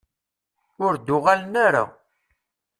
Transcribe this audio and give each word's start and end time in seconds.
Ur 0.85 0.93
d-uɣalen 0.97 1.55
ara. 1.65 1.83